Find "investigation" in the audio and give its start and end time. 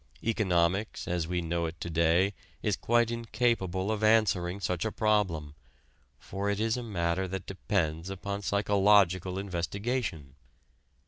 9.37-10.33